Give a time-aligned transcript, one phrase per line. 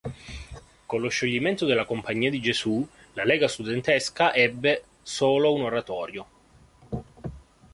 [0.87, 6.27] Con lo scioglimento della Compagnia di Gesù la lega studentesca ebbe solo un Oratorio.